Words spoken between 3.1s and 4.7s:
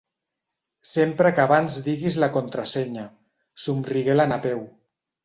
—somrigué la Napeu.